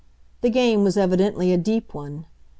The 0.41 0.49
game 0.49 0.83
was 0.83 0.97
evidently 0.97 1.53
a 1.53 1.59
deep 1.59 1.93
one. 1.93 2.25